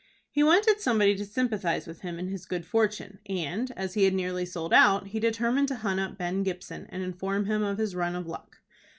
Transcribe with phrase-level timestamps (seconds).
[0.31, 4.15] He wanted somebody to sympathize with him in his good fortune, and, as he had
[4.15, 7.93] nearly sold out, he determined to hunt up Ben Gibson, and inform him of his
[7.93, 8.57] run of luck.